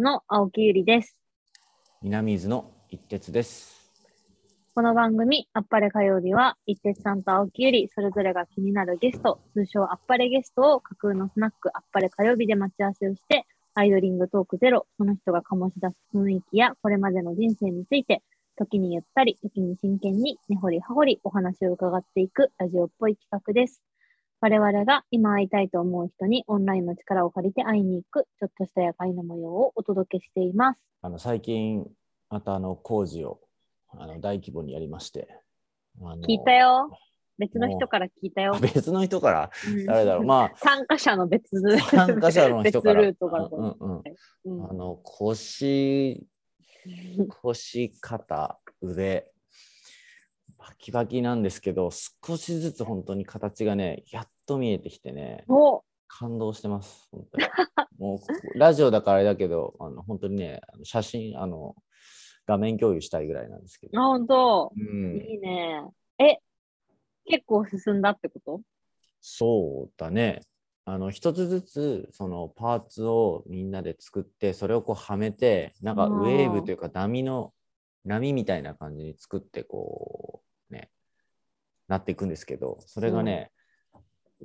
[0.00, 1.16] の青木ゆりです。
[2.02, 3.92] 南伊豆の一徹です。
[4.74, 13.44] この番組、あっぱれ火曜日は、一徹さんと青木ゆり、それぞれが気になるゲスト、通称あっぱれゲストを架空のスナック、あっぱれ火曜日で待ち合わせをして、
[13.74, 18.22] アイドリングトークゼロ、その人が醸し出す雰囲気や、これまでの人生について、
[18.56, 23.82] 時にゆったり、時に真剣に、根掘り葉掘りお話を伺っていくラジオっぽい企画です。
[24.42, 30.80] 我々が今会いたいと思う人にオンラインの力を借りて会いに行く、ちょっとした夜会の模様をお届けしています。
[31.02, 31.86] あの最近
[32.30, 33.40] またあの工事を
[33.88, 35.28] あの大規模にやりまして。
[36.26, 36.88] 聞いたよ。
[37.36, 38.58] 別の人から聞いたよあ。
[38.60, 39.50] 別の人から？
[39.68, 40.24] うん誰だろう？
[40.24, 43.00] ま 参加者の別あ参加者の人から。
[43.02, 44.02] 別ルートからうんうん
[44.44, 46.26] うんあの腰
[47.42, 49.26] 腰肩腕
[50.70, 57.08] バキバキなんですけど少しずつ本当に形がねやっと見えてきてねお感動してます。
[57.10, 57.44] 本当に
[57.98, 61.76] もうここラジオだからあれだけど、あの本当にね、写真、あの
[62.46, 64.00] 画面共有したいぐらいなんですけあ、ど。
[64.02, 64.72] 本当。
[64.76, 65.84] うん、いいね。
[66.18, 66.38] え、
[67.26, 68.60] 結構進んだってこと？
[69.20, 70.40] そうだね。
[70.84, 77.52] あの一つずつそのパーツをみんなで作って、それをこうはめて、なんかうんウェーブというか波の
[78.04, 80.49] 波みたいな感じに作って、こうね、
[81.90, 83.50] なっていくんですけど、それがね、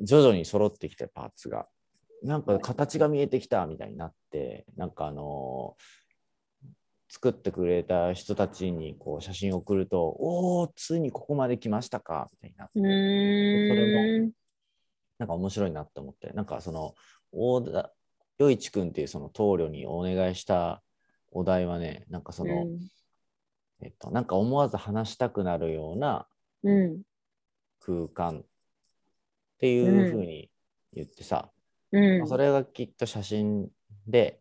[0.01, 1.67] 徐々に揃ってきてパーツが。
[2.23, 5.75] なんか形が見えてきたみたいになって、なんかあの
[7.07, 14.31] 作ってくれた人たちにこう写真を送ると、おお、ついにここまで来ましたかみたいになってう、ーん。
[15.19, 16.95] なんか面白いなって思って、なんかその、
[17.31, 17.91] 大田
[18.39, 20.81] 余一君っていうその棟梁にお願いした
[21.31, 22.65] お題はね、なんかその、
[23.81, 26.27] えっと、なんか思わず話したくなるような
[26.65, 27.01] うん。
[27.85, 28.43] 空間っ
[29.59, 30.49] ていうふうに
[30.93, 31.51] 言ってさ、
[31.91, 32.19] うん。
[32.19, 33.69] まあそれがきっと写真
[34.07, 34.39] で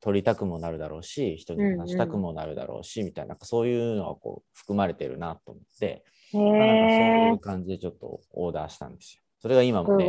[0.00, 9.22] 撮りたくもなるだろうし、人に話したくもなるだろうし、みたいな、そういうのがこう含まれてるなと思って、へまあなんかそうえいう感じでちょっとオーダーしたんですよ。
[9.40, 10.06] それが今すもね、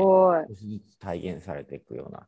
[0.99, 2.27] 体現されていくような、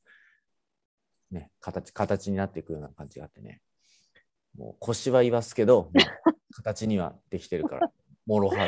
[1.32, 3.62] ね、形形になっていくような感じがあってね、
[4.58, 5.92] もう腰は言わすけど、
[6.54, 7.92] 形にはできてるから、
[8.26, 8.68] もろは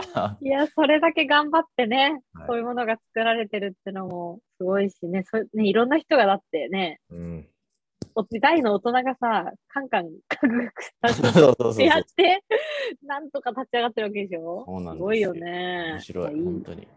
[0.40, 7.48] いや、それだけ頑張ってね、はいそういうものが作られてるってのもすごいしね、そねいろんな人がだってね、うん、
[8.14, 12.42] お大の大人がさ、カンカン、カグクさ そうそうそうそうやって、
[13.02, 14.64] なんとか立ち上がってるわけでしょ？
[14.66, 15.92] そうなんですごいよね。
[15.94, 16.88] 面白い、い本当に。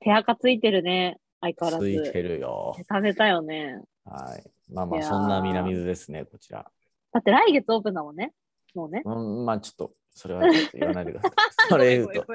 [0.00, 2.12] 手垢ついてるね、相変わらついず。
[2.12, 2.74] てるよ。
[2.76, 3.80] 食べたよね。
[4.04, 4.72] はい。
[4.72, 6.70] まあまあ、そんな南伊豆ですね、こちら。
[7.12, 8.32] だって来月オープンだもんね。
[8.74, 9.02] もうね。
[9.04, 10.42] うん、まあちょっと、それは
[10.74, 11.32] 言わないでください。
[11.70, 12.26] それ言うと、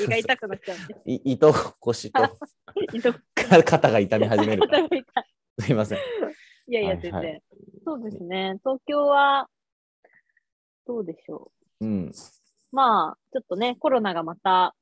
[0.00, 1.12] 胃が痛くなっちゃうんで。
[1.12, 2.22] い胃と腰と
[3.66, 4.62] 肩が痛み始める
[5.58, 5.98] すいません。
[6.68, 7.42] いやいや、はいはい全然。
[7.84, 8.60] そうですね。
[8.60, 9.48] 東京は、
[10.86, 11.50] どうでしょ
[11.80, 11.84] う？
[11.84, 12.12] ん、う。
[12.70, 14.76] まあ、ちょっとね、コロナがまた。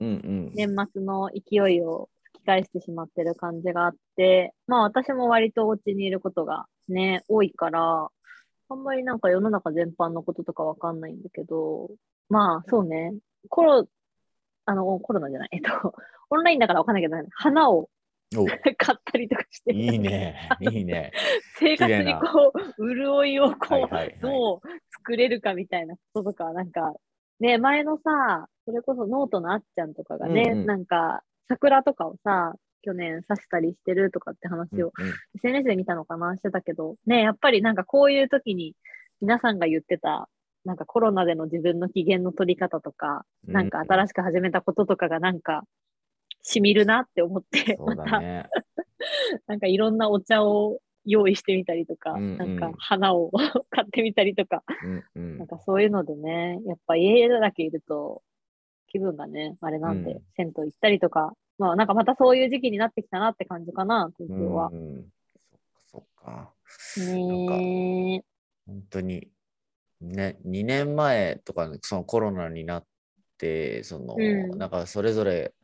[0.00, 0.52] 年
[0.92, 8.08] 末の勢いを吹き返してしまってる感じがあって、まあ私も割とお家にいることがね、多いから、
[8.70, 11.88] あんまりなんか世の中全般のこととかわかんないんだけど、
[12.28, 13.14] まあそうね、
[13.48, 13.88] コロ、
[14.66, 15.94] あの、コロナじゃない、えっと、
[16.30, 17.88] オンラインだからわかんないけど、花を
[18.36, 18.44] お。
[18.76, 21.12] 買ったりとかして、いいね、いいね。
[21.58, 24.18] 生活にこう、潤いをこう、はいはいはい。
[24.20, 26.94] どう作れるかみたいなこととか、なんか、
[27.40, 30.66] ね、前のさ、それこそノートのあっちゃんとかがね、うんうん。
[30.66, 35.14] なんか、桜とかをさ、去年刺したりしてるとかって話を、うんうん。
[35.36, 38.74] SNS で見たのかなしてたけど、ね、やっぱりなんかこういう時に
[39.20, 40.28] 皆さんが言ってた、
[40.64, 45.62] なんかコロナでの自分の機嫌の取り方とか、なんか新しく始めたこととかがなんか、
[46.42, 48.20] しみるなって思って、また。
[49.46, 52.36] なんかいろんなお茶を用意してみたりとか、うんうん。
[52.38, 53.30] なんか花を
[53.70, 55.38] 買ってみたりとか、うんうん。
[55.38, 58.22] なんかそういうのでね、やっぱ家だけいると
[58.88, 60.22] 気分がね、あれなんで、うん。
[60.36, 64.68] 銭湯行ったりとか、まあなんかまたそういう時期になってきたなって感じかな、東京は。
[64.72, 64.74] う。
[64.74, 64.78] ん。
[64.78, 65.04] うん
[65.90, 66.52] そっか、
[66.98, 68.22] ねえ。
[68.66, 69.30] 本当に、
[70.02, 72.84] ね、2年前とか、そのコロナになっ
[73.38, 74.58] て、その、うん。
[74.58, 75.54] なんかそれぞれ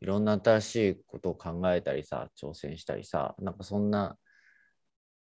[0.00, 4.16] いろんな新しいことを考えたりさ、挑戦したりさ、なんかそんな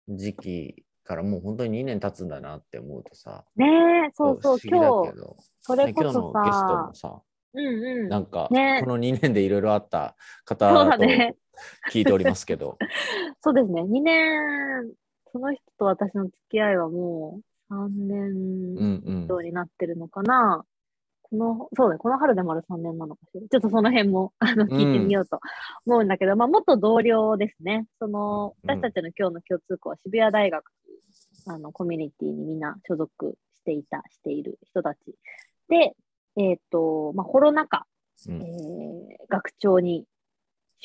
[0.07, 3.65] 時期からもう本当に2年経つんだなって思うとさ、ね
[4.07, 5.13] え、そうそう、今日、
[5.61, 7.21] それねこそ今日のゲストさも、さ、
[7.53, 8.09] うんうん。
[8.09, 10.15] なんか、ねこの2年でいろいろあった
[10.45, 11.03] そう方と
[11.91, 12.77] 聞いておりますけど、
[13.41, 14.91] そうですね、2年、
[15.31, 20.65] その人と私の付き合いはもう3年うんうん以上になってるのかな。
[21.23, 23.41] この、そうだね、この春で丸3年なのかしら。
[23.41, 25.39] ちょっとその辺も、あの、聞いてみようと
[25.85, 27.87] 思うんだけど、まあ、元同僚ですね。
[27.99, 30.63] その、うん私たちの今日の共通項は渋谷大学、
[31.47, 34.99] あの、コミュニティにみんな所属していた、している人たち。
[35.69, 35.95] で、
[36.37, 37.85] えっ、と、まあ、コロナ禍、
[38.29, 38.43] えうんー
[39.29, 40.05] 学長に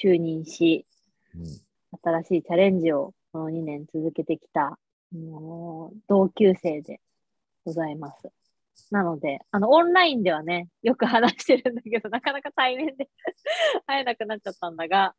[0.01, 0.87] 就任し、
[1.35, 1.67] うん
[2.03, 4.79] 新しいチャレンジをこの2年続けてきた、
[5.13, 7.01] もう同級生で
[7.65, 8.31] ございます。
[8.91, 13.09] なので、あの、オンラインではね、よく話してるんだけど、なかなか対面で
[13.87, 15.15] 会えなくなっちゃったんだが、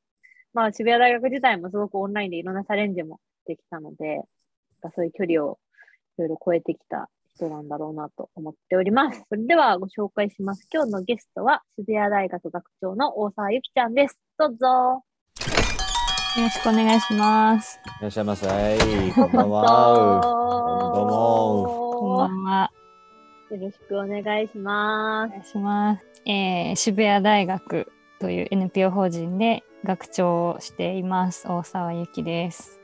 [0.53, 4.23] まあ、渋谷大学自体もすごくオンラインでいろんなチャレンジもできたので、
[4.95, 5.59] そういう距離を
[6.17, 9.23] いろいろ超えてきた人なんだろうなと思っております。
[9.29, 10.67] それではご紹介します。
[10.73, 14.19] 今日のゲストは渋谷大学学長の大沢ゆきちゃんです。
[14.37, 14.67] どうぞ。
[14.67, 17.79] よろしくお願いします。
[17.99, 18.47] いらっしゃいませ。
[19.13, 20.21] こんばんは。
[20.93, 22.71] どうもこんばんは。
[23.51, 26.03] よろしくお願いしまお願いします。
[26.25, 31.47] えー渋谷大学という NPO 法人で学長をしています。
[31.47, 32.81] 大沢由紀です。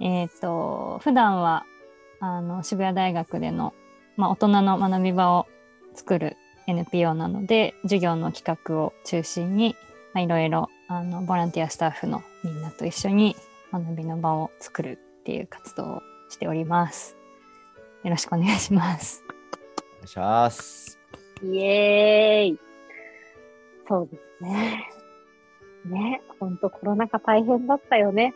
[0.00, 1.64] えっ、と、普段は、
[2.20, 3.74] あの、渋谷大学での、
[4.16, 5.46] まあ、大人の学び場を
[5.94, 6.36] 作る
[6.66, 9.76] NPO なので、授業の企画を中心に、
[10.14, 13.36] まあ、いろいろ、あの、ボランティアスタッフのみんなと一緒に
[13.72, 17.16] 学びの場を作るっていう活動をしております。
[18.04, 19.24] よろしくお願いします。
[19.26, 20.90] お願いします。
[20.90, 20.98] す。
[21.42, 22.58] イエーイ。
[23.88, 24.97] そうですね。
[25.88, 28.34] ね、ほんとコロナ禍大変だったよね。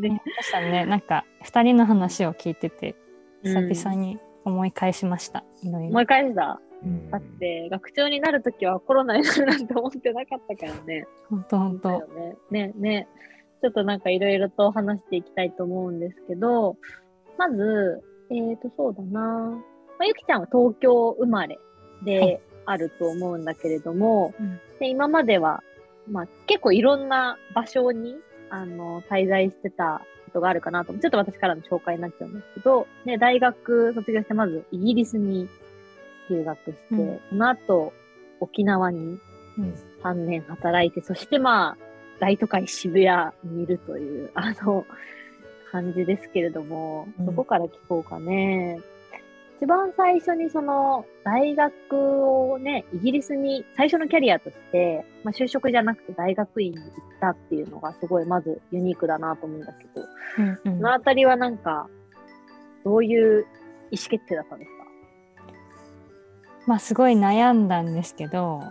[0.00, 2.94] ね確かにね、なんか2人の話を聞いてて、
[3.44, 5.44] うん久々に思い返しました。
[5.62, 6.06] いろいろ思い。
[6.06, 6.60] 返した？
[6.84, 11.06] うんだって、学長になるときはコロナになるなんて思ってなかったからね。
[11.30, 11.90] 本当本当。
[12.50, 12.68] ね。
[12.68, 13.08] ね、ね。
[13.62, 16.76] ちょっとなんかいろいろと話していきたいと思うんですけど、
[17.38, 19.20] まず、えっ、と、そうだな。
[19.20, 21.66] まあ、ゆきちゃんは東京生まれはい
[22.04, 25.62] であると思うんだけれども、うんで今までは、
[26.08, 28.16] まあ、結構いろんな場所に、
[28.50, 30.92] あの、滞在してたことがあるかなと。
[30.94, 35.48] ちょっと私からの紹介になっちゃうんですけど、ね、大学卒業してまずイギリスに
[36.30, 37.92] 留学して、うんその後
[38.38, 39.18] 沖縄に
[39.58, 41.76] うん3年働いて、そしてまあ、
[42.20, 44.86] 大都会渋谷にいるという、あの、
[45.72, 48.80] 感じですけれども、うんどこから聞こうかね。
[49.58, 60.06] 一番最初にその、大学をね、イギリスに最初のキャリアとして、まあ就職じゃなくて大学院に行ったっていうのがすごいまずユニークだなと思うんだけど、
[60.38, 61.88] うんうんそのあたりはなんか、
[62.84, 63.46] どういう
[63.90, 64.76] 意思決定だったんですか？
[66.66, 68.62] まあすごい悩んだんですけど、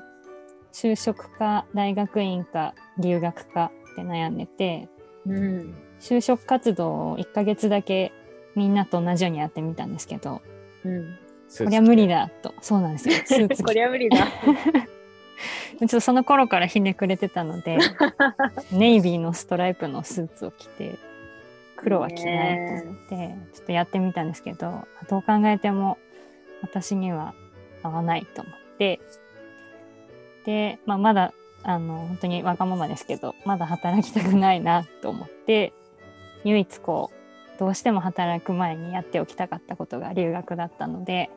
[0.72, 4.88] 就職か大学院か留学かって悩んでて、
[5.26, 5.76] うん。
[6.00, 8.12] 就職活動を1ヶ月だけ
[8.54, 10.42] みんなと同じようにやってみたんですけど、
[10.86, 11.20] うん。
[11.58, 12.54] こりゃ無理だと。
[12.62, 13.16] そうなんですよ。
[13.26, 14.18] スーツこりゃ無理だ。
[15.78, 17.78] ちょっとその頃からひねくれてたので、
[18.72, 20.96] ネイビーのストライプのスーツを着て、
[21.76, 25.98] 黒は着ないと思って、ちょっとやってみたんですけど、どう考えても
[26.62, 27.34] 私には
[27.84, 29.00] 合わないと思って、
[30.46, 31.34] で、まあ、まだ、
[31.64, 35.74] あの、本当にわがままですけど、まだ働きたくないなと思って、
[36.44, 37.25] 唯一こう、
[37.60, 41.30] どうしても働く前にやっておきたかったことが留学だったので、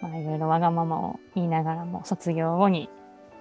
[0.00, 2.88] まあ、いろいろわがままを言いながらも卒業後に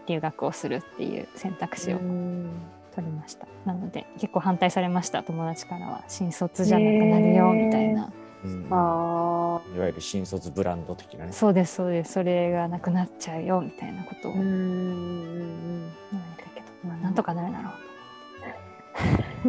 [0.08, 2.50] 留学をするっていう選択肢をうん
[2.96, 3.46] 取りました。
[3.66, 8.06] なので結構反対されました友達からは新卒じゃなくなるよみたいな。
[8.44, 11.32] うんあいわゆる新卒ブランド的なね。
[11.32, 15.86] そうですそうですそれがなくなっちゃうよみたいなことを言わん。
[15.88, 15.92] れ
[16.38, 17.74] たけど、まあなんとかなるだろう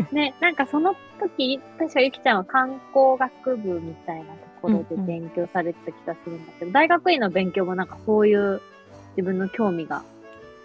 [0.13, 4.31] ね、なんかその時、確かゆきちゃんは観光学部みたいなと
[4.63, 8.61] ころでうんうん勉強されてた気がするんだけど、大学院の勉強もなんかそういう
[9.17, 10.03] 自分の興味が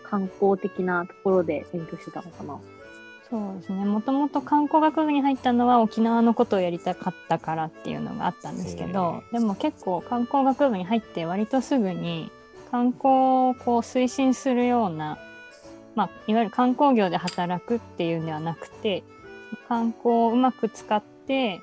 [0.03, 2.59] 観光的なところで勉強してたのかな。
[3.29, 12.29] そうですねもともと観光学部に入ったのは沖縄のことをやりたかったからっていうのがあったんですけどでも結構観光学部に入って割とすぐに
[12.71, 13.07] 観光
[13.51, 15.17] をこう推進するような、
[15.95, 19.01] まあ、いわゆる観光業で働くっていうんではなくて
[19.67, 21.61] 観光をうまく使って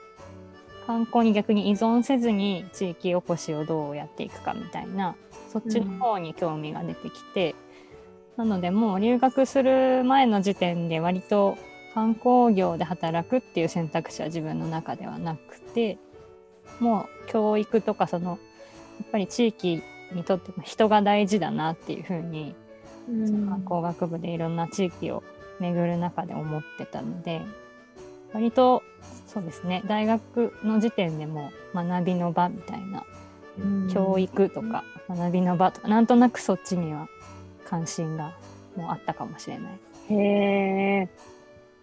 [0.87, 5.17] 観光に逆に依存せずに地域おこしをどうやっていくかみたいな
[5.53, 7.55] そっちの方に興味が出てきて、
[8.37, 11.59] なのでもう留学する前の時点で割と
[11.95, 15.99] 観光業で働くっていう選択肢は自分の中ではなくて
[16.81, 18.37] もう教育とかそのや
[19.05, 22.55] っぱり地域にとっても人が大事だなっていうふうに、
[23.27, 25.23] その観光学部でいろんな地域を
[25.61, 27.43] 巡る中で思ってたので
[28.33, 28.83] 割と
[29.27, 33.05] そうですね大学の時点でも学びの場みたいな
[33.59, 37.09] うん教育とか学びの場とかなんとなくそっちには
[37.65, 38.37] 関心が
[38.77, 39.81] もうあったかもしれない。
[40.11, 40.15] へ
[41.03, 41.09] え。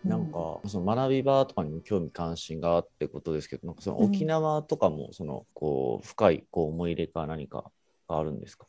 [0.04, 7.72] なんか、その学び場とかにも興味関心があってことですけど、なんかそのうん沖縄とかもそのこう深いこう思い入れか何か
[8.08, 8.68] があるんですか？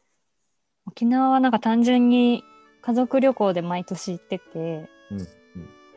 [0.87, 2.43] 沖縄はなんか単純に
[2.83, 5.29] 家族旅行で毎年行ってて、うんうん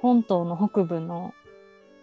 [0.01, 1.33] 本島の北部の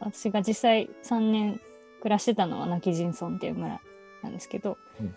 [0.01, 1.61] 私が実際3年
[2.01, 3.81] 暮らしてたのは泣き人村っていう村
[4.23, 5.15] なんですけどうん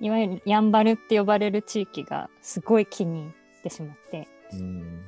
[0.00, 5.02] いわゆるやんばるって呼ばれる地域がすごい気に入ってしまってうんうん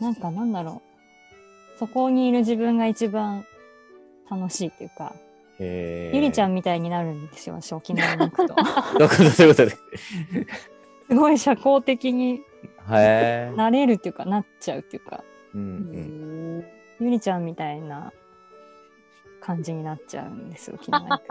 [0.00, 0.82] なんかなんだろ
[1.76, 3.44] うそこにいる自分が一番
[4.30, 5.14] 楽しいっていうか。
[5.58, 6.52] ゆりちゃん。
[6.52, 8.54] んみたいになるんですよ私沖縄に行くと。
[11.08, 12.40] すごい社交的に。
[12.88, 15.22] なれるっていうかなっちゃうっていうか
[15.54, 15.64] うんう。
[15.64, 16.64] うんん。
[17.00, 18.12] ゆりちゃんみたいな
[19.42, 21.22] 感じになっちゃうんですよ、沖縄に行く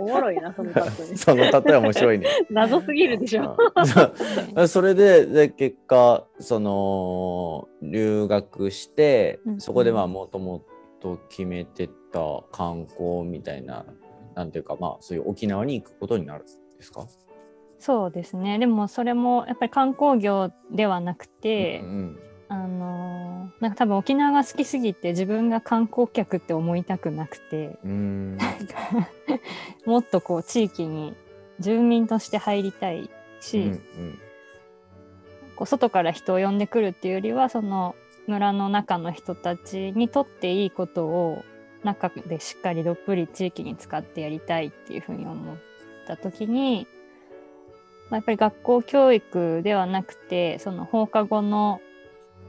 [0.00, 0.84] おもろいな、その例え。
[1.16, 2.26] その例え面白いね。
[2.50, 3.56] 謎すぎるでしょ。
[4.54, 10.62] と それでで結果その留学して、うんそこでまあもとも
[11.00, 13.86] と決めてた観光みたいな
[14.34, 17.06] なんていうかまあそういう沖縄に行くことになるんですか、
[17.78, 18.58] そうですね。
[18.58, 22.18] でもそれもやっぱり観光業ではなくて、うん
[22.48, 28.38] あのーなんか多分沖縄が好きすぎて自分が観光客って思いたくなくて、うん。
[29.84, 31.14] もっとこう地域に
[31.58, 34.18] 住民として入りたいし、うん
[35.58, 37.96] こう外から人を呼んでくるっていうよりはその
[38.28, 41.42] 村の中の人たちにとっていいことを
[41.82, 45.56] 中でしっかりどっぷり地域に使ってやりたいっていうふうに思っ
[46.06, 46.86] た時に、
[48.08, 51.80] まあ、やっぱり学校教育ではなくてその放課後の、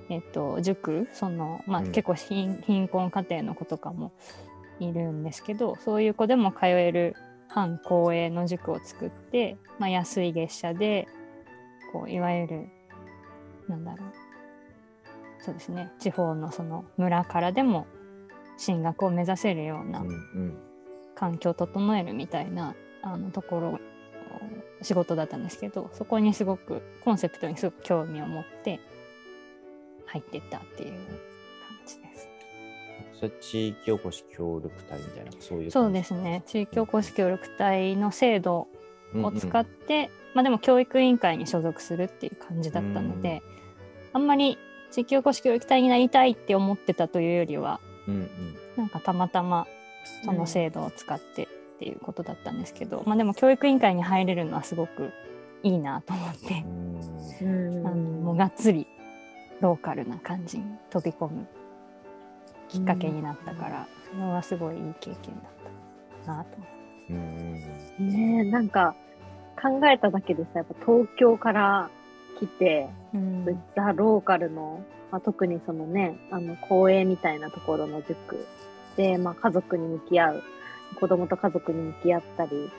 [0.10, 1.92] えっと、塾その、まあ、うん。
[1.92, 4.12] 結構貧貧困家庭の子とかも
[4.80, 7.16] いるんですけどそういう子でも通える
[7.48, 11.08] 半公営の塾を作って、まあ、安い月謝で
[11.92, 12.70] こういわゆる
[13.68, 14.10] なんだろう。
[15.42, 15.92] そうですね。
[16.00, 17.88] 地方のその村からでも
[18.58, 20.58] 進学を目指せるようなうんうん。
[21.16, 23.80] 環境を整えるみたいなあのところ
[24.82, 28.80] 仕事だったんですけどそこにすごくコンセプトにすごく興味を持って
[30.10, 30.98] 入ってったっていう感
[31.86, 32.28] じです。
[33.14, 36.44] それ地域おこし協力隊みたいなそういうそうですね。
[36.46, 38.68] 地域おこし協力隊の制度
[39.14, 43.42] うんを使って、まあでも教育委員会に所属するっていう感じだったので、
[44.14, 44.58] あんまり
[44.92, 48.30] 地域おこし協力隊になりたいって思ってたというよりはうんうん。
[48.78, 49.68] なんかたまたま
[50.24, 51.48] その制度を使ってっ
[51.80, 55.12] ていうことだったんですけど、まあでも教育委員会に入れるのはすごく
[55.64, 56.64] いいなと思って。
[57.42, 57.78] う、ん。
[57.80, 57.88] うん。
[57.88, 58.88] あのもうがっつり
[59.62, 61.48] ローカルな感じに飛び込む
[62.70, 66.58] きっかけになったから、それはすごいいい経験だったなと。
[66.58, 67.96] 思って。
[68.00, 68.10] うん。
[68.10, 68.96] ねえ、なんか
[69.62, 71.90] 考えただけでさ、やっぱ東京から
[72.40, 73.64] 来て、うん。
[73.76, 78.46] ザ・ローカルの、まあ、特にそのね、あの、公営みたいなところの塾
[78.96, 80.44] で、まあ、家族に向き合う、
[81.00, 82.72] 子供と家族に向き合ったり、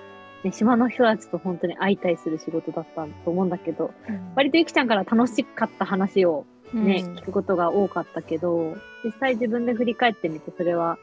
[0.45, 3.93] ね、島の人たちと本当に会いたいする仕事だったと思うんだけど、
[4.37, 7.15] 割とゆきちゃんから楽しかった話をね、うん。
[7.17, 10.99] 聞くことが多かったけど、実際自分で振り返ってみて、それは、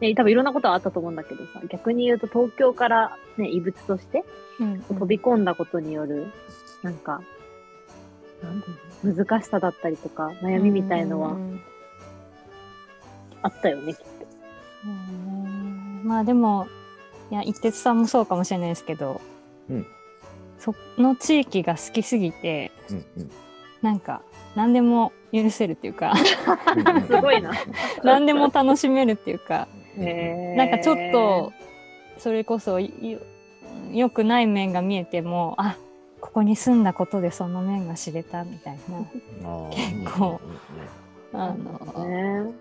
[0.00, 4.24] ね、多分いろんなことはあったと思うんだけどさ、逆に言うと東京からね、異物として
[4.60, 4.80] うん。
[4.80, 6.26] 飛び込んだことによる、
[6.82, 7.22] なんか、
[8.42, 11.60] なんていうの難しさだったりとか、悩みみたいのはうん。
[13.42, 14.06] あったよね、きっと。
[14.84, 16.66] うんまあでも
[17.32, 19.18] いや一徹さんもそうかもしれないですけど、
[19.70, 19.86] うん。
[20.58, 23.30] その地域が好きすぎてうんうん。
[23.80, 24.20] なんか
[24.54, 27.52] 何でも許せるっていうかすごいな。
[28.04, 31.54] 何でも楽しめるっていうかなんかちょっと
[32.18, 32.90] それこそよ
[33.90, 35.76] 良くない面が見えてもあ
[36.20, 39.70] ここに住んだことでその面が知れたみたいな。
[39.70, 40.38] 結構
[41.32, 41.40] うん。
[41.40, 42.52] あの、ね。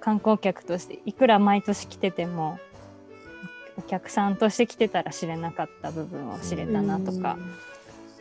[0.00, 2.58] 観光客としていくら毎年来てても
[3.80, 7.38] お客さんとして来てたら知れなかった部分を知れたなとか、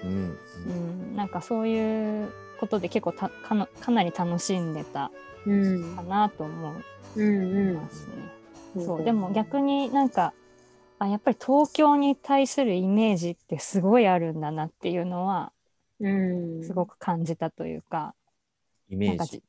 [0.03, 0.09] うん。
[0.09, 0.37] うん。
[0.65, 5.11] うんなんかそういうことで結構たかなかなり楽しんでた。
[5.45, 5.95] うん。
[5.95, 6.73] かなと思う。
[6.73, 6.81] ま
[7.13, 7.33] すね。
[8.75, 8.79] う。
[8.79, 8.85] ん。
[8.85, 10.33] そうでも逆になんか
[10.99, 15.51] あやっぱり東京に対するイメージってすごいあるんだなっていうのは
[15.99, 16.63] うん。
[16.63, 18.15] すごく感じたというか、
[18.89, 19.43] イメージ。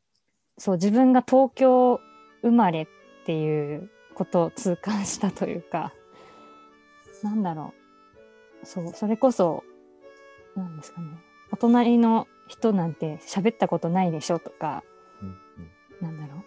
[0.59, 2.01] そう自分が東京
[2.43, 2.87] 生まれっ
[3.25, 5.93] ていうことを痛感したというか
[7.23, 7.75] なんだろ
[8.63, 8.67] う。
[8.67, 9.65] そうそれこそ
[10.57, 11.09] なんですかね。
[11.53, 14.83] お隣の人なんて喋ったことないでしょとか
[15.23, 16.17] うんうん。
[16.17, 16.45] なんだろう。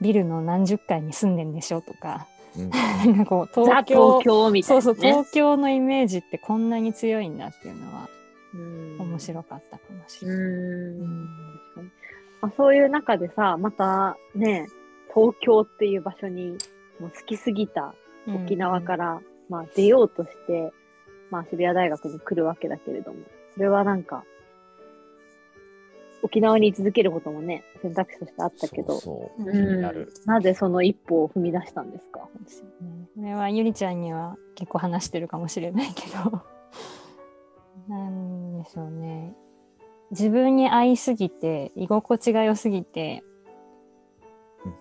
[0.00, 2.70] ビルの何十階に住んでんでしょとかうん。
[3.16, 5.12] なんかこうザ東京東京みたそそういうな、ね。
[5.12, 8.08] 東京のイメージってこんなに強いんだっていうのは
[8.54, 8.98] うん。
[9.00, 11.08] 面白かったかもしうれない。
[11.08, 11.28] ん。
[11.74, 11.90] 確かに。
[12.40, 14.66] まあ、そういう中でさ、またね、
[15.14, 16.58] 東京っていう場所に
[17.00, 17.94] もう好きすぎた
[18.28, 20.72] 沖縄から、まあ、出ようとして、
[21.30, 23.18] まあ、渋谷大学に来るわけだけれども、
[23.54, 24.24] それはなんか、
[26.22, 28.98] 沖縄に居続けることもね、選択肢としてあったけど、
[29.38, 30.10] なる。
[30.24, 32.26] なぜその一歩を踏み出したんですか？
[32.40, 33.08] ですよね。
[33.14, 36.42] これはゆりちゃんには結構話してるかもしれないけど、
[37.94, 39.34] なんでしょうね。
[40.12, 43.22] 自分に合いすぎて、居心地が良すぎて
[44.64, 44.74] うん、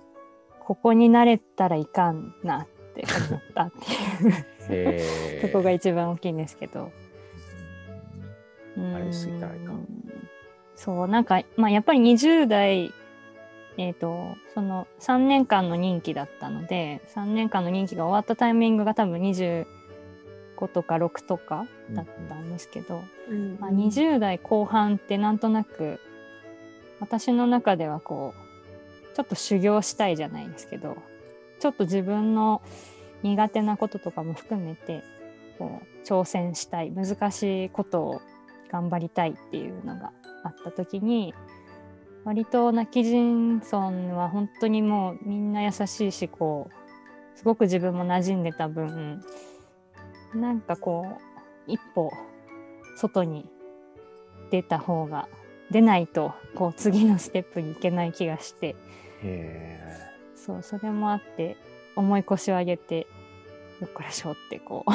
[0.66, 3.78] ここに慣れたらいかんなって思ったって
[4.28, 6.92] いうへとこが一番大きいんですけど。
[8.96, 9.88] ありすぎたらいかんうん。
[10.76, 12.92] そう、なんか、まあやっぱり20代、
[13.78, 19.66] えっ、と、その3年間の任期だったので、3年間の任期が終わったタイミングが多分25
[20.74, 23.58] とか6とかだったんですけど、うん。
[23.60, 26.00] まあ、20代後半ってなんとなく、
[27.00, 30.98] 私の中ではこう、ちょっと修行したいじゃないですけど、
[31.60, 32.62] ちょっと自分の
[33.24, 35.04] 苦手なこととかも含めて、
[35.58, 38.22] こう、挑戦したい、難しいことを
[38.74, 40.12] 頑張りたいっていうのが
[40.44, 41.36] あった時に
[42.26, 43.80] 割と泣き人村
[44.16, 49.22] は本当にもうみんな優しいしこうすごく自分も馴染んでた分
[50.34, 51.06] なんかこ
[51.68, 52.12] う一歩
[52.98, 53.46] 外に
[54.50, 55.28] 出た方が
[55.70, 58.76] 出ないとこう次のステップに行けない気がして。
[59.22, 59.80] へ
[60.36, 61.56] そうそれもあって
[61.96, 63.08] 重い腰を上げて
[63.84, 64.92] よっこらしょってこう。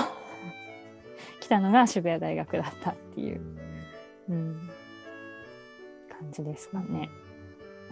[1.40, 3.40] 来たのが渋谷大学だったっていう。
[4.30, 4.70] ー、うん、
[6.08, 7.10] 感じですかね。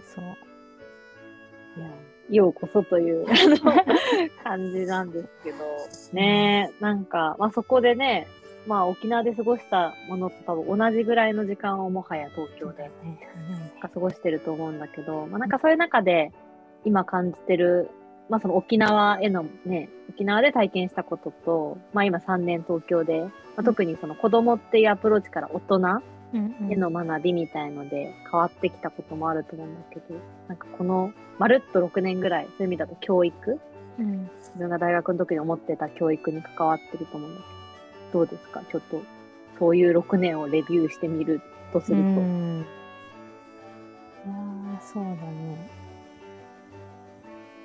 [0.03, 0.23] そう。
[0.23, 1.89] いや、
[2.31, 3.27] ようこそという
[4.43, 5.57] 感じなんですけど、
[6.13, 6.71] ね。
[6.79, 8.27] え、なんか、まあそこでね、
[8.65, 13.71] まあ沖縄で過ごしたものと多分同じぐらいの時間をもはや東京でね。
[13.79, 16.33] 過ごしてると思うんだけど、まあなんかそういう中で
[16.85, 17.91] 今感じてる、
[18.29, 25.79] まあその沖縄へのね、沖縄で体験したことと、まあ今3年東京で、まあ、特にその子供っていうアプローチから大人
[26.69, 30.15] への学びみたいので変わってきたこともあると思うんだけど、
[30.47, 33.59] なんかこのまるっと6年ぐらい、そういう意味だと教育、
[33.99, 37.47] うん自分が大学の時に思ってた教育に関わってると思うんだけ
[38.13, 38.61] ど、どうですか？
[38.71, 39.01] ちょっと、
[39.59, 41.41] そういう6年をレビューしてみる
[41.73, 42.03] とすると。
[42.03, 42.65] うん。
[44.25, 45.86] いやーそうだね。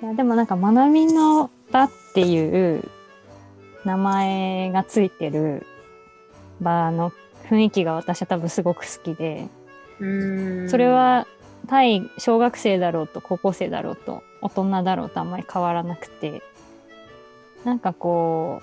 [0.03, 2.83] いやでもなんか学びの場っていう
[3.85, 5.65] 名前がついてる
[6.59, 7.13] 場の
[7.49, 9.47] 雰囲気が私は多分すごく好きで、
[10.01, 10.69] うん。
[10.69, 11.25] それ、は
[11.67, 16.41] 対小学生だろうと高校生だろうと大人だろうとあんまり変わらなくて
[17.63, 18.61] なんかこ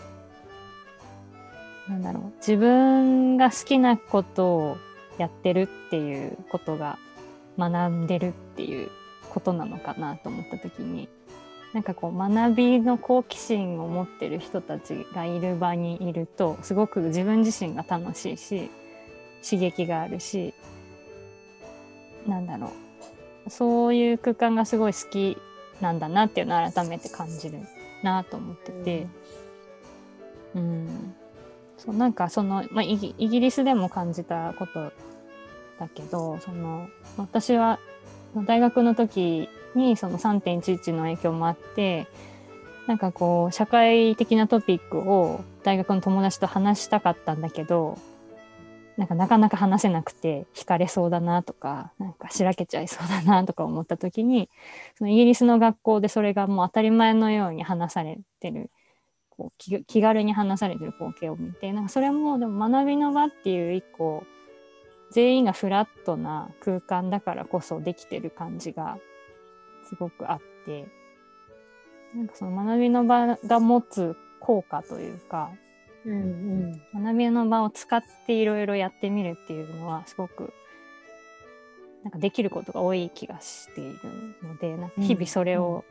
[1.88, 4.76] うなんだろう自分が好きなことを
[5.16, 6.98] やってるっていうことが
[7.59, 8.90] 学んでるっていう
[9.31, 11.09] ことなのかなと思った時に
[11.72, 18.70] なんかこう学びの好奇心を持ってる人たちがいる場にいるとすごく自分自身が楽しいし
[19.42, 20.52] 刺激があるし
[22.26, 22.70] なんだろう。
[23.48, 25.38] そういう空間がすごい好き
[25.80, 27.61] なんだなっていうのを改めて感じる
[28.02, 29.06] なと思ってて、
[30.54, 31.14] うん、
[31.78, 34.92] そうなんかその、まあ、イギイギリスでも感じたこと
[35.78, 37.78] だけどその私は
[38.46, 42.06] 大学の時にその3.11の影響もあって
[42.87, 47.98] なんかこう社会的なトピックを大学の友達と話したかったんだけど
[48.96, 54.50] なんかなかなか話せなくて惹かれそうだなとかなんかしらけちゃいそうだなとか思った時に
[54.98, 58.70] そのイギリスの学校でそれがもう当たり前のように話されてる
[59.30, 64.24] こう気気軽に話されてる光景を見てなんかそれもでも学びの場っていう一個
[65.12, 68.98] 全員がフラットな空間だからこそできてる感じが
[69.90, 70.87] すごくあって
[72.14, 75.50] なんかその学びの場が持つ効果というか
[76.07, 76.12] うん
[76.94, 77.05] うん。
[77.05, 80.53] 学びの場を使っていろいろやってみるっていうのはすごく
[82.05, 83.98] なんかできることが多い気がしている
[84.42, 85.85] のでなんか日々それを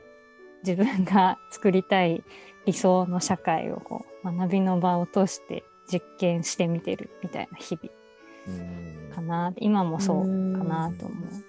[0.63, 2.23] 自分が作りたい
[2.65, 7.93] 理想の社会をこう学びの場を通して実験してみてるみたいな日々
[8.47, 11.48] うんかな今もそうかなと思う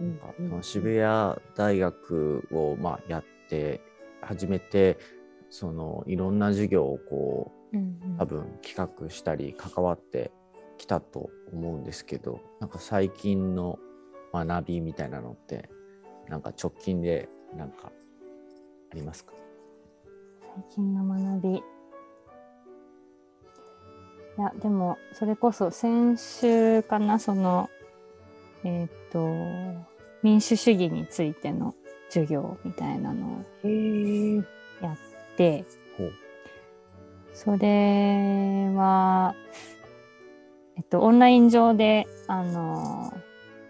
[0.00, 3.80] なんかその渋谷大学をまあやって
[4.22, 4.98] 始めて
[5.50, 8.16] そのいろんな授業をこううんうん。
[8.18, 10.32] 多分企画したり関わって
[10.78, 13.78] きたと思うんですけどなんか最近の
[14.32, 15.68] 学びみたいなのって
[16.28, 17.92] なんか直近でなんか
[18.92, 19.34] ありますか？
[20.54, 21.54] 最近の学び。
[21.56, 21.62] い
[24.38, 27.68] や、でも、それこそ先週かな、その、
[28.64, 29.18] えっ、と、
[30.22, 31.74] 民主主義についての
[32.08, 34.44] 授業みたいなのを。
[34.82, 34.96] やっ
[35.36, 35.64] て、
[37.34, 39.34] それは、
[40.76, 43.12] えっと、オンライン上で、あの、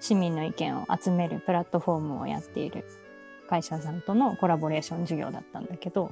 [0.00, 2.84] 市民の意見を集めるプラットフォームをやっている
[3.48, 6.10] 会社さんとのコラボレーション授業だったんだけど、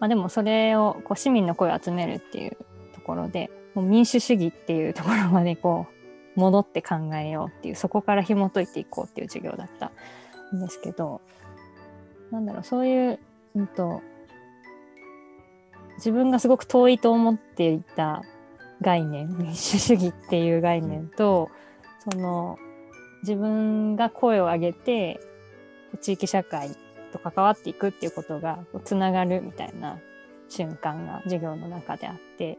[0.00, 2.56] まあでもそれをこう市民の声を集めるっていう
[2.94, 6.01] ところで、もう民主主義っていうところまでこう
[6.34, 9.92] 戻って考えようっていう、そこから紐解いていこうっていう授業だった
[10.54, 11.20] んですけど、
[12.30, 13.18] なんだろう、そういう、
[13.54, 14.00] うんと、
[15.96, 18.22] 自分がすごく遠いと思っていた
[18.80, 21.50] 概念民主主義っていう概念と、
[22.10, 22.58] その
[23.22, 25.20] 自分が声を上げて
[26.00, 26.70] 地域社会
[27.12, 30.00] と関わっていくっていうことがつながるみたいな
[30.48, 32.58] 瞬間が授業の中であって、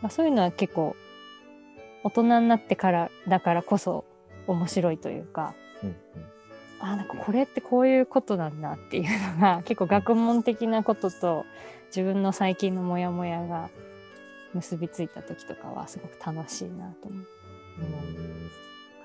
[0.00, 0.96] まあ、そういうのは結構
[2.02, 4.04] 大人になってからだからこそ
[4.46, 5.96] 面白いというかうん
[6.80, 11.44] あなんかこれってこういうことなんだっていうのが結構学問的なことと
[11.88, 13.68] 自分の最近のモヤモヤが
[14.54, 17.26] 結びついた時とかはすごく楽しいなと思う
[17.80, 18.50] うん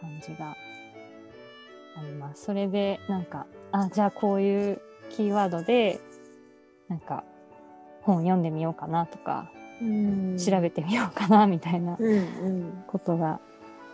[0.01, 2.45] 感じがあります。
[2.45, 5.99] それでなんかあじゃあこういうキーワードで
[6.87, 7.23] なんか
[8.03, 9.64] 本読んでみようかなとか、うん。
[9.79, 12.83] 調べてみようかなみたいなうんうん。
[12.87, 13.39] ことが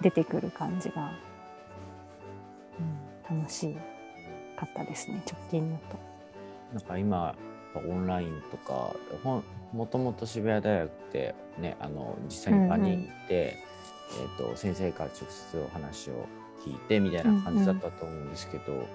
[0.01, 1.11] 出てくる感じが、
[3.29, 3.75] うん、楽し
[4.57, 5.97] かったですね直近だと。
[6.73, 7.35] なんか今
[7.75, 16.27] オンラインとかほんもともと渋谷大学ってねあの実際に場に行って、えー、と先生から直接お話を
[16.65, 18.87] 聞いてみたいな感じだったと思うんですけど、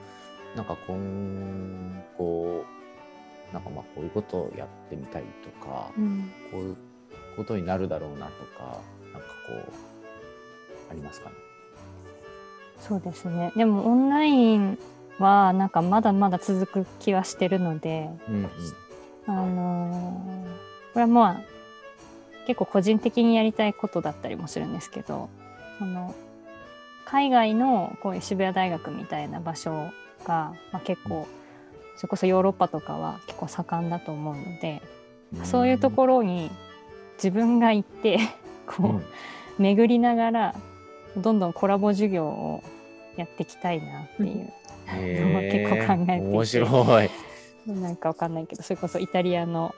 [0.55, 2.64] なんか今後
[3.53, 5.23] なんかまあこういうことをやってみたい
[5.61, 6.31] とか、うん。
[6.51, 6.77] こういう
[7.37, 8.81] ことになるだろうなとか
[9.13, 9.73] なんかこう
[10.91, 11.37] ありますかね？
[12.81, 13.53] そうですね。
[13.57, 14.79] でもオンライン
[15.19, 18.51] はなんかまだまだ続く気はしてるので、うんうん。
[19.27, 20.57] あのー
[20.95, 21.41] これはまあ
[22.47, 25.29] 結構個人的にやりたいことだったりもするんですけど
[25.79, 26.15] その
[27.05, 29.91] 海外のこういう渋谷大学みたいな場所
[30.25, 31.29] が、まあ、結構
[31.97, 34.83] それこそヨーロッパとかは結構盛んだと思うので、
[35.45, 36.51] そういうところに
[37.17, 38.19] 自分が行って
[38.67, 39.05] こう、うん。
[39.59, 40.55] 巡りながら
[41.17, 42.63] どんどんコラボ授業を
[43.17, 44.53] やっていきたいなっていう、
[44.87, 45.69] へー。
[45.73, 46.29] 結構考えていて。
[46.29, 47.11] 面白い。
[47.67, 49.75] なんかわかんないけどそれこそイタリアの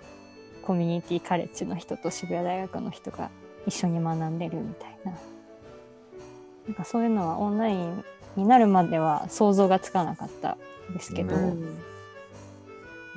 [0.63, 3.31] コミュニティカレッジの人と渋谷大学の人が
[3.67, 5.13] 一緒に学んでるみたいな。
[6.67, 8.05] なんかそういうのはオンライン
[8.37, 10.59] になるまでは想像がつかなかった
[10.91, 11.39] んですけど、う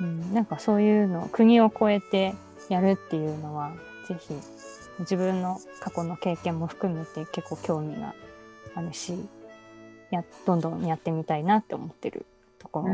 [0.02, 2.34] うんなんかそういうのを国を越えて
[2.68, 3.72] やるっていうのは
[4.08, 4.34] ぜひ
[5.00, 8.14] 自分の過去の経験も含めて結構興味が
[8.74, 9.14] あるし
[10.10, 12.26] やどんどんやってみたいなって思ってる
[12.58, 12.92] ところ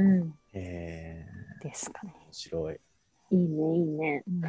[0.52, 2.14] ですかね。
[2.14, 2.80] 面白い。
[3.30, 4.22] いいね、いいね。
[4.26, 4.40] うん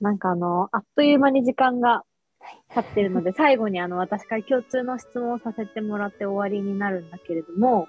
[0.00, 2.04] なんかあの、あっという間に時間が
[2.70, 7.86] 経ってるので、 最後にあの、私から共通の質問をさせてもらって終わりになるんだけれども、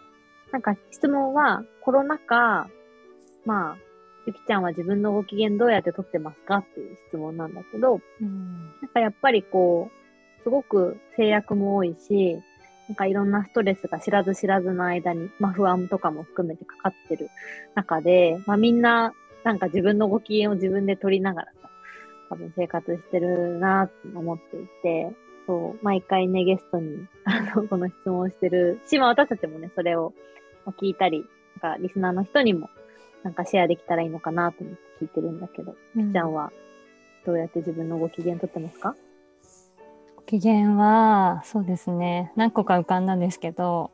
[0.52, 2.70] なんか質問は、コロナ禍、
[3.46, 3.78] まあ、
[4.26, 8.66] ゆきちゃんは自分のご機嫌どうやって取ってますかっていう質問なんだけど、うん。
[8.82, 12.40] なんかやっぱりこう、すごく制約も多いし、
[12.88, 17.30] なんかいろんなストレスが知らず知らずの間に、まあ不安とかも含めてかかってる
[17.76, 21.70] 中で、まあみんななんか自分のご機嫌を自分で取りながらさ、
[22.30, 25.16] 多分生活してるなって思っていて、
[25.48, 30.14] そう、毎回ね、ゲストに、あの、この質問をしてるし、まあ私たちもね、それを
[30.80, 31.26] 聞いたり、
[31.62, 32.70] なんかリスナーの人にも、
[33.24, 36.12] なんかシェアできたらいいのかなと思って聞いてるんだけど、うん。
[36.12, 36.52] ちゃんは
[37.26, 38.96] どうやって自分のご機嫌取ってますか？
[40.16, 42.32] ご機嫌はそうですね。
[42.36, 43.92] 何個か浮かんだんですけど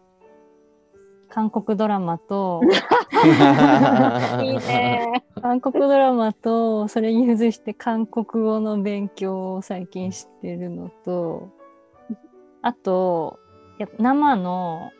[1.30, 2.62] 韓国ドラマと
[4.42, 5.24] いいね。
[5.42, 11.50] 韓国ドラマとそれに付随して韓国語の勉強を最近してるのと
[12.62, 13.40] あと
[13.78, 14.92] や生の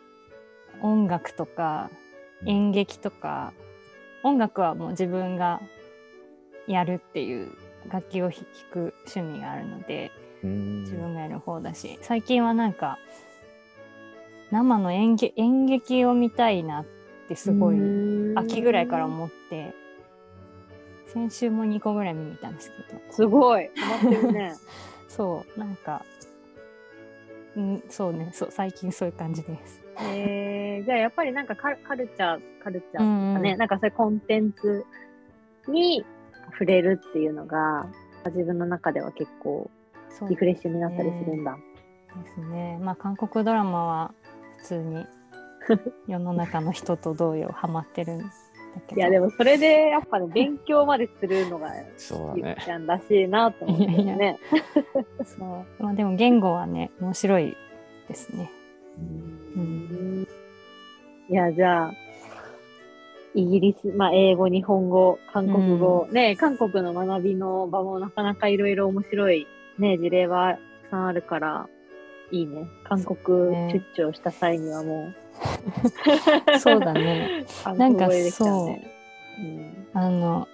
[0.82, 1.90] 音楽とか
[2.46, 3.52] 演劇とか
[4.22, 5.60] 音楽はもう自分が
[6.66, 7.52] やるっていう
[7.88, 10.10] 楽器を弾く趣味があるので
[10.42, 12.98] うん自分がやる方だし最近はなんか
[14.50, 16.84] 生の演劇演劇を見たいなっ
[17.28, 17.76] てすごい
[18.36, 19.74] 秋ぐらいから思って
[21.12, 23.70] 先週も2個ぐらい見に行ったんですけどすごい。
[23.76, 24.54] ハマってるね。
[25.08, 26.04] そうなんか
[27.58, 29.84] うんそうねそう最近そういう感じです。
[30.00, 34.86] えー、じゃあやっぱりなんかカルカルチャー、カルチャーとかね、うんうんなんかそういうコンテンツ
[35.66, 36.04] に
[36.52, 37.86] 触れるっていうのが、
[38.26, 39.68] 自分の中では結構
[40.28, 41.56] リフレッシュになったりするんだ。
[42.22, 42.78] ですね。
[42.80, 44.14] まあ韓国ドラマは
[44.58, 45.06] 普通に
[46.06, 48.47] 世の中の人と同様ハマってるんだけど。
[48.96, 52.64] いや、でもそれでやっぱね、勉強までするのが、ゆそうだねき。
[52.64, 54.38] ちゃんらしいなと思ってね。
[55.24, 55.82] そう。
[55.82, 57.56] まあでも言語はね面白い
[58.08, 58.50] ですね。
[59.56, 60.28] うん
[61.30, 61.94] いや、じゃあ、
[63.34, 69.46] イギリス、まあ、英語、日本語、韓国語、ね、韓国の学びの場もなかなかいろいろ面白い、
[69.78, 71.68] ね、事例はたくさんあるから、
[72.30, 72.68] いいね。
[72.84, 73.84] 韓国ね。
[73.94, 75.12] 出張した際にはも
[76.58, 77.44] そうだね。
[77.76, 78.90] なんか国語でできたね。
[79.38, 79.42] う。
[79.42, 79.86] ん。
[79.94, 80.48] あの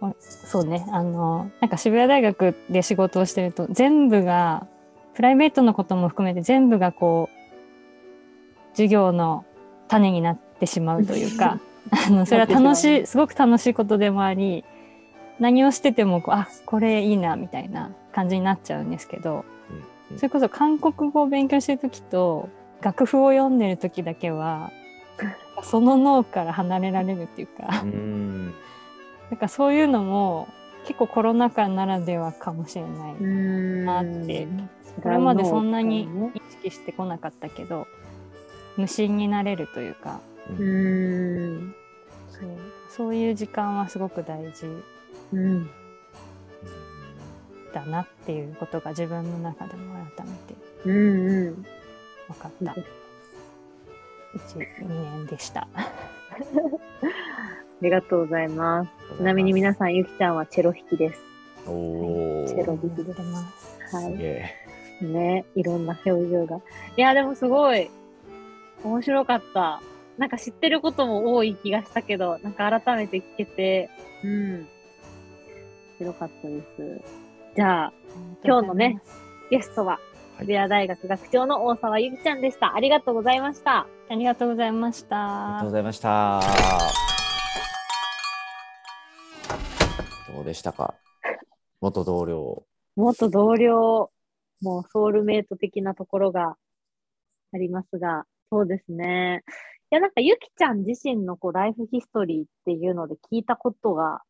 [0.00, 0.86] まそうね。
[0.90, 4.66] あのなんか渋谷大学で仕事をしてると全部が
[5.14, 7.40] プライベートのことも含めて全部がこう
[8.72, 9.44] 授業の
[9.88, 11.58] 種になってしまうというか
[12.06, 14.64] あのそれは楽しいすごく楽しいことでもあり
[15.38, 22.48] 何をしててもこうあこれいいなみたいな感じになっちゃうんですけどうんそれこそ韓国語を勉強してる時と
[22.80, 24.72] 楽譜を読んでる時だけは
[25.62, 27.82] その脳から離れられるっていうか。
[27.84, 28.54] うん。
[29.30, 30.48] なんかそういうのも
[30.86, 33.14] 結構コロナ禍ならではかもしれない。
[33.14, 34.48] うんなって
[35.02, 37.86] これまでそんなに意識してこなかったけど
[38.76, 40.20] 無心になれるというか
[40.58, 41.74] うん。
[42.28, 42.42] そう
[42.88, 44.66] そういう時間はすごく大事
[45.32, 45.70] うん。
[47.72, 50.54] だなっていうことが自分の中でも改めて
[50.86, 50.94] うん。
[50.94, 51.66] うん。
[52.28, 52.74] 分かった
[54.54, 55.68] 12年でした。
[55.74, 55.92] あ
[57.82, 58.90] りがとうございます。
[59.16, 61.22] ちなみに皆さん、ゆきちゃんはチェロ弾きです。
[61.66, 62.46] おお。
[62.46, 63.96] チェロやってます。
[63.96, 64.14] はい。
[65.04, 66.60] ね、いろんな表情が。
[66.96, 67.90] いや、でもすごい、
[68.84, 69.80] 面白かった。
[70.18, 73.88] なんか知ってることも多い気がしたけど、なんか改めて聞けて、
[74.22, 74.56] うん。
[74.58, 74.66] 面
[75.98, 77.00] 白かったです。
[77.56, 77.92] じゃあ、
[78.44, 79.02] 今日のね
[79.50, 80.00] ゲストは、はい
[80.40, 82.74] 渋谷大学学長の大沢ゆきちゃんでした。
[82.74, 83.80] ありがとうございました。
[84.08, 85.14] ありがとうございましえ。
[85.14, 85.70] ありがとうたご。
[85.70, 86.40] ざいました。
[90.32, 90.94] どうでしたか？
[91.82, 92.64] 元同僚。
[92.96, 94.10] 元同僚、
[94.62, 96.56] もうソウルメイト的なところが
[97.52, 99.42] ありますが、そうですね。
[99.90, 104.22] いや、なんかゆきちゃん自身のこうライフヒストリーっていうので聞いたことが、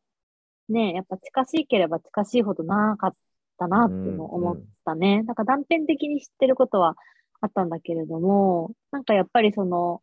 [0.69, 3.15] ね、やっぱ近しければ近しいほどなかっ
[3.57, 5.23] たなっていうのを思ったね。
[5.23, 6.95] なんか断片的に知ってることは
[7.41, 10.01] あったんだけれども、なんかやっぱりその、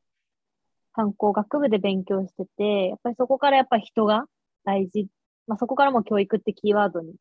[0.92, 4.24] 観光学部で勉強してて、やっぱりそこからやっぱり人が
[4.64, 5.06] 大事、
[5.46, 7.14] まあそこからも教育ってキーワードに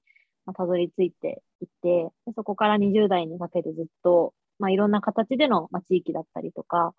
[0.46, 6.94] まあたどり着いていて、でそこから20代にかけてずっと、まあ、いろんな形での、まあ、地域だったりとか、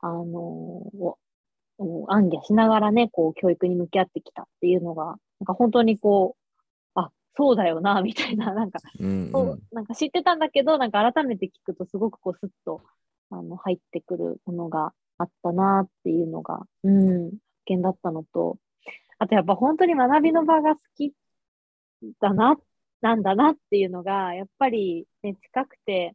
[0.00, 1.18] あのーを、
[1.78, 12.80] を暗記しながらね、こう、教育に向き合ってきたっていうのが、なんか本当にこう、あ、そうだよな、 みたいな、なんか、うんそううなんか知ってたんだけど、なんか改めて聞くとすごくこう、スッと、
[13.30, 18.56] あの、入ってくるものがあったなっていうのが、うん、発見だったのと、
[19.18, 21.12] あとやっぱ本当に学びの場が好き
[22.20, 22.56] だな、
[23.02, 26.14] なんだなっていうのが、やっぱりね、近くて、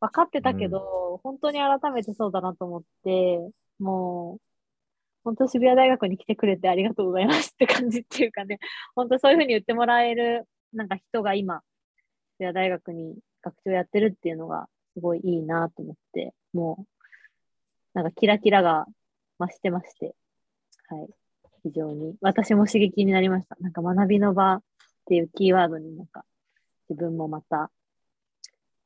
[0.00, 4.47] 分かってたけど、本当に改めてそうだなと思って、もう、
[5.28, 8.58] 本当渋谷大学に来てくれてありがとうございますって感じっていうかね、
[8.96, 11.62] 本当そういうふうに言ってもらえる、なんか人が今、
[12.38, 16.86] 渋谷大学に学長やってるっていうのが、すごいいいなと思って、もう、
[17.92, 18.86] なんかキラキラが
[19.38, 20.14] 増してまして、
[20.86, 21.08] はい。
[21.64, 23.56] 非常に、私も刺激になりました。
[23.60, 24.62] なんか学びの場っ
[25.04, 26.24] ていうキーワードになんか、
[26.88, 27.70] 自分もまた、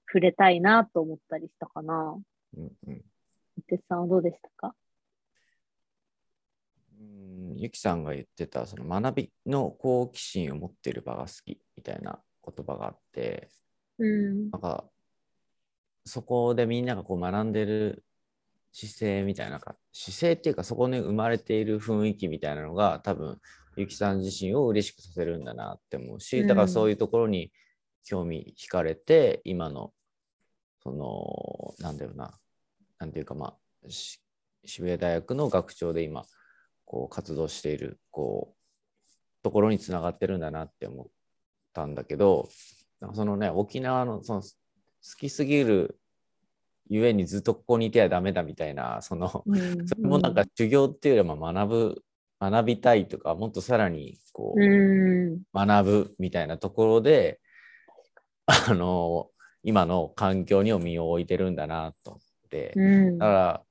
[0.09, 2.20] 触れたいなと思ったりしたかな。
[2.57, 3.05] うんうん
[3.59, 4.68] 伊手さんはどうでしたか？
[4.68, 4.82] うん
[7.56, 13.48] ゆきさんが言ってたその学びの好奇心を持っている場が好きみたいな言葉があって
[13.98, 14.50] うん。
[14.50, 14.84] なんか
[16.04, 18.04] そこでみんながこう学んでる
[18.72, 23.38] 姿勢みたいなか姿勢っていうかそこに生まれている雰囲気みたいなのが多分
[23.76, 27.52] ゆきさん自身を嬉しくさせるんだなって思うし、うんだからそういうところに
[28.04, 29.92] 興味惹かれて今の
[30.82, 32.34] そのなんだろうな
[32.98, 33.54] なんていうかま
[33.86, 34.20] あし
[34.64, 36.24] 渋谷大学の学長で今
[36.85, 41.07] こう活動しているこうところにつながってるんだなって思っ
[41.73, 42.49] たんだけど
[43.14, 44.49] そのね沖縄のその好
[45.18, 45.99] きすぎる
[46.88, 52.03] ゆえにずっとここにいてはダメだみたいなそのうんそれもなんか修行っていうよりは学ぶ
[52.40, 55.42] 学びたいとかもっとさらにこう、うん。
[55.55, 57.38] 学ぶみたいなところで
[58.47, 59.29] あの
[59.62, 62.81] 今の環境にも身を置いてるんだなと思って、う
[63.12, 63.18] ん。
[63.18, 63.62] だから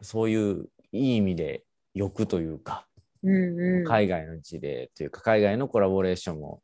[0.00, 1.65] そういういい意味で
[1.96, 2.86] 欲というか
[3.22, 3.84] うんうん。
[3.84, 6.62] 海外の事例というか、海外のコラボレーションも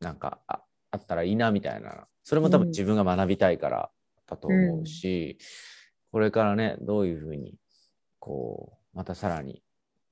[0.00, 3.90] なんかああったらいいなみたいな、それも多分うん自分が学びたいから
[4.26, 5.38] だと思うし、
[6.10, 7.54] これからね、どういうふうに、
[8.18, 9.62] こう、またさらに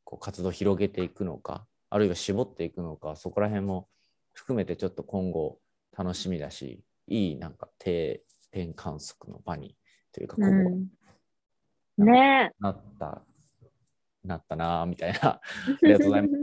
[0.04, 3.88] こう活動を広げていくのか、あるいは絞っていくのか、そこら辺も
[4.34, 5.58] 含めてちょっと今後
[5.96, 9.76] 楽しみだし、いいなんか定点観測の場に
[10.12, 12.06] というか、ここうん。
[12.06, 13.22] ねなった、
[14.24, 15.40] なったなぁみたいな あ
[15.82, 16.34] りがとうございます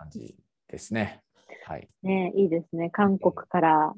[0.00, 0.34] 感じ
[0.68, 1.22] ですね。
[1.66, 1.88] はい。
[2.02, 2.88] ねいいですね。
[2.90, 3.94] 韓国から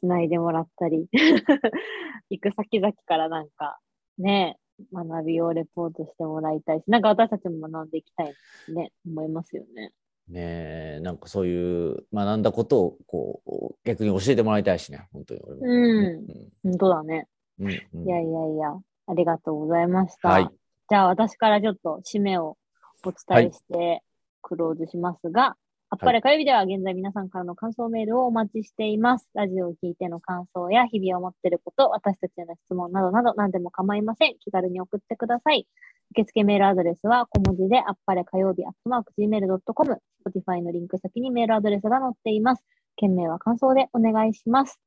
[0.00, 1.08] つないでもらったり、
[2.30, 3.78] 行く先々からなんか
[4.18, 4.58] ね、
[4.92, 8.34] 学びをレポートしてもらいたいし、なんか私たちも学んでいきたい
[8.74, 9.92] ね、思いますよね。
[10.28, 15.60] ねえ、なんかそういう学んだことをこう逆に教えてもらいたいしね、本当に俺も。
[15.62, 16.26] うん、
[16.64, 17.28] 本当だね。
[17.60, 20.28] うんうんうんいやいやいや、ありがとうございました。
[20.28, 20.57] はい。
[20.90, 22.56] じゃあ私からちょっと締めを
[23.04, 24.02] お伝えして
[24.42, 25.56] クローズしますが、
[25.90, 29.28] あっぱれ火曜日では現在皆さんからの感想メールをお待ちしています。
[29.34, 34.34] ラジオを聞いての感想や日々思っていること、私たちへの質問などなど何でも構いません。
[34.38, 35.66] 気軽に送ってください。
[36.12, 42.64] 受付メールアドレスは小文字であっぱれ火曜日アットマーク Gmail.com、Spotify のリンク先にメールアドレスが載っています。
[42.96, 44.78] 件名は感想でお願いします。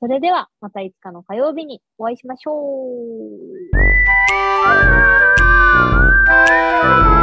[0.00, 2.52] それではまたいつかの火曜日にお会いしましょ
[5.20, 5.23] う。
[6.26, 7.13] Música